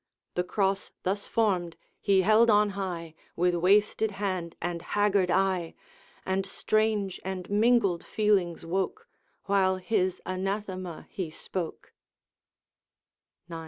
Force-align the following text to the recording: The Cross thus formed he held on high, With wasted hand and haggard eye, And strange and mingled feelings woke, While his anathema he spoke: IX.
The 0.33 0.43
Cross 0.43 0.93
thus 1.03 1.27
formed 1.27 1.77
he 2.01 2.23
held 2.23 2.49
on 2.49 2.71
high, 2.71 3.13
With 3.35 3.53
wasted 3.53 4.09
hand 4.17 4.55
and 4.59 4.81
haggard 4.81 5.29
eye, 5.29 5.75
And 6.25 6.43
strange 6.43 7.21
and 7.23 7.47
mingled 7.51 8.03
feelings 8.03 8.65
woke, 8.65 9.07
While 9.43 9.75
his 9.77 10.19
anathema 10.25 11.05
he 11.11 11.29
spoke: 11.29 11.93
IX. 13.47 13.59